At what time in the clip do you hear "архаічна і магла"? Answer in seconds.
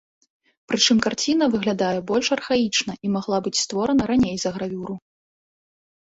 2.37-3.37